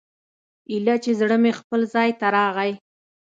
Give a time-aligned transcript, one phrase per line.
[0.71, 2.71] ايله چې زړه مې خپل ځاى ته راغى.